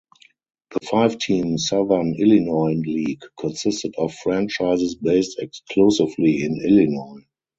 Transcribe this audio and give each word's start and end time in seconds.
The 0.71 0.79
five–team 0.89 1.59
Southern 1.59 2.15
Illinois 2.17 2.73
League 2.73 3.21
consisted 3.39 3.93
of 3.99 4.11
franchises 4.15 4.95
based 4.95 5.37
exclusively 5.37 6.41
in 6.41 6.59
Illinois. 6.65 7.21